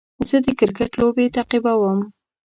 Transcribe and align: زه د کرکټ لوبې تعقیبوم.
زه 0.27 0.37
د 0.45 0.47
کرکټ 0.59 0.91
لوبې 0.99 1.25
تعقیبوم. 1.35 1.99